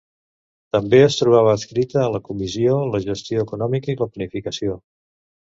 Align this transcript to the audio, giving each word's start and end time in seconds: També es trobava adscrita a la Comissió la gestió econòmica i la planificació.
També 0.75 1.01
es 1.07 1.17
trobava 1.19 1.51
adscrita 1.57 2.01
a 2.03 2.07
la 2.15 2.21
Comissió 2.29 2.79
la 2.95 3.03
gestió 3.07 3.47
econòmica 3.47 3.95
i 3.95 4.01
la 4.01 4.11
planificació. 4.17 4.81